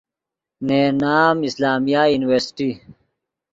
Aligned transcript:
نے 0.65 0.77
ین 0.83 0.91
نام 1.01 1.35
اسلامیہ 1.47 2.01
یورنیورسٹی 2.11 2.69